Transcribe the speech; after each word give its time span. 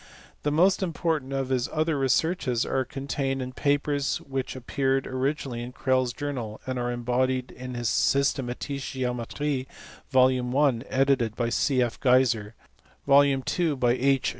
The 0.41 0.51
most 0.51 0.81
im 0.81 0.93
portant 0.93 1.31
of 1.31 1.49
his 1.49 1.69
other 1.71 1.95
researches 1.95 2.65
are 2.65 2.83
contained 2.83 3.39
in 3.39 3.53
papers 3.53 4.17
which 4.17 4.55
appeared 4.55 5.05
originally 5.05 5.61
in 5.61 5.73
Crelle 5.73 6.01
s 6.05 6.11
Journal, 6.11 6.59
and 6.65 6.79
are 6.79 6.91
embodied 6.91 7.51
in 7.51 7.75
his 7.75 7.87
tiynthetische 7.87 8.93
Geometric, 8.93 9.67
vol. 10.09 10.57
I. 10.57 10.81
edited 10.89 11.35
by 11.35 11.49
C. 11.49 11.83
F. 11.83 11.99
Geiser, 11.99 12.55
vol. 13.05 13.23
ii. 13.23 13.75
by 13.75 13.91
H. 13.91 14.29